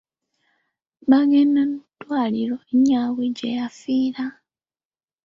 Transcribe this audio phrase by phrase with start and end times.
[1.09, 2.55] Baagenda nu ddwaliro
[2.85, 4.23] nyaabwe gye yafiira!